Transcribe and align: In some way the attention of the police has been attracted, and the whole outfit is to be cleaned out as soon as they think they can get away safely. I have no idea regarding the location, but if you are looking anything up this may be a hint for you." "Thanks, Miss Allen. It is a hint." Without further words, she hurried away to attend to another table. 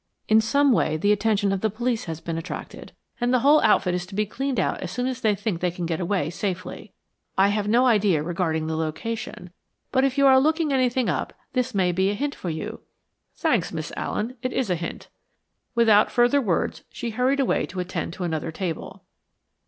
In 0.27 0.41
some 0.41 0.71
way 0.71 0.97
the 0.97 1.11
attention 1.11 1.51
of 1.51 1.61
the 1.61 1.69
police 1.69 2.05
has 2.05 2.19
been 2.19 2.35
attracted, 2.35 2.91
and 3.19 3.31
the 3.31 3.41
whole 3.41 3.61
outfit 3.61 3.93
is 3.93 4.07
to 4.07 4.15
be 4.15 4.25
cleaned 4.25 4.59
out 4.59 4.79
as 4.81 4.89
soon 4.89 5.05
as 5.05 5.21
they 5.21 5.35
think 5.35 5.59
they 5.59 5.69
can 5.69 5.85
get 5.85 5.99
away 5.99 6.31
safely. 6.31 6.91
I 7.37 7.49
have 7.49 7.67
no 7.67 7.85
idea 7.85 8.23
regarding 8.23 8.65
the 8.65 8.75
location, 8.75 9.51
but 9.91 10.03
if 10.03 10.17
you 10.17 10.25
are 10.25 10.39
looking 10.39 10.73
anything 10.73 11.07
up 11.07 11.33
this 11.53 11.75
may 11.75 11.91
be 11.91 12.09
a 12.09 12.15
hint 12.15 12.33
for 12.33 12.49
you." 12.49 12.79
"Thanks, 13.35 13.71
Miss 13.71 13.93
Allen. 13.95 14.37
It 14.41 14.53
is 14.53 14.71
a 14.71 14.75
hint." 14.75 15.07
Without 15.75 16.09
further 16.09 16.41
words, 16.41 16.83
she 16.89 17.11
hurried 17.11 17.39
away 17.39 17.67
to 17.67 17.79
attend 17.79 18.13
to 18.13 18.23
another 18.23 18.51
table. 18.51 19.03